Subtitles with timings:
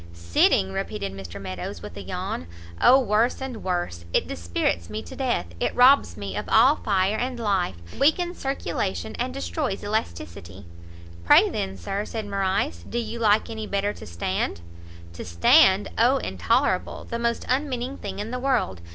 [0.13, 2.47] "Sitting!" repeated Mr Meadows, with a yawn,
[2.81, 4.03] "O worse and worse!
[4.13, 5.45] it dispirits me to death!
[5.59, 7.75] it robs me of all fire and life!
[7.93, 10.65] it weakens circulation, and destroys elasticity."
[11.23, 14.61] "Pray then, Sir," said Morrice, "do you like any better to stand?"
[15.13, 15.89] "To stand?
[15.99, 17.03] O intolerable!
[17.03, 18.81] the most unmeaning thing in the world!